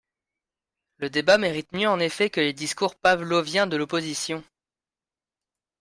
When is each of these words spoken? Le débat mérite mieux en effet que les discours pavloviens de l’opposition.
Le 0.97 1.11
débat 1.11 1.37
mérite 1.37 1.73
mieux 1.73 1.87
en 1.87 1.99
effet 1.99 2.31
que 2.31 2.41
les 2.41 2.53
discours 2.53 2.95
pavloviens 2.95 3.67
de 3.67 3.77
l’opposition. 3.77 4.43